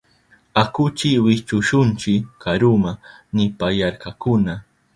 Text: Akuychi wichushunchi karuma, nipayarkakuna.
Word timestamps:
Akuychi 0.61 1.11
wichushunchi 1.25 2.13
karuma, 2.41 2.91
nipayarkakuna. 3.33 4.53